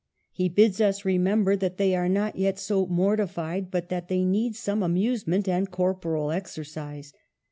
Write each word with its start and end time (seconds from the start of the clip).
He 0.31 0.49
bids 0.49 0.81
us 0.81 1.05
remember 1.05 1.55
that 1.55 1.77
they 1.77 1.95
are 1.95 2.09
not 2.09 2.35
yet 2.35 2.57
so 2.57 2.87
mor 2.87 3.15
tified 3.17 3.69
but 3.69 3.89
that 3.89 4.07
they 4.07 4.25
need 4.25 4.55
some 4.55 4.81
amusement 4.81 5.47
and 5.47 5.69
corporal 5.69 6.31
exercise. 6.31 7.13